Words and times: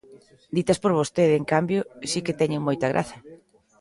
Ditas 0.55 0.81
por 0.83 0.93
vostede, 0.99 1.33
en 1.37 1.45
cambio, 1.53 1.79
si 2.11 2.19
que 2.25 2.37
teñen 2.41 2.65
moita 2.67 2.87
graza. 2.93 3.17